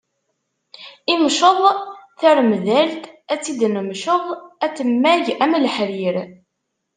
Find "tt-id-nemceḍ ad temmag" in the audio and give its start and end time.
3.39-5.25